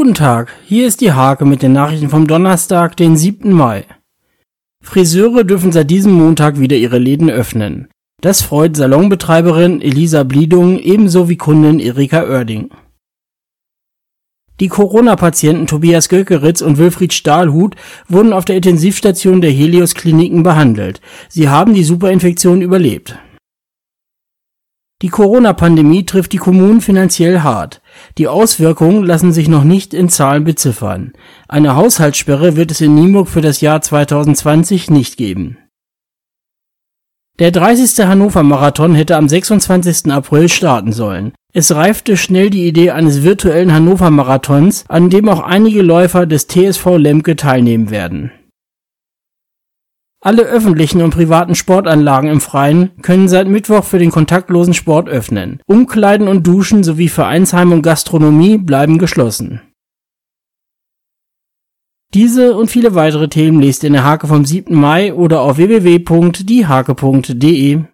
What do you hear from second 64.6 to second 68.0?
Mai oder auf www.diehake.de.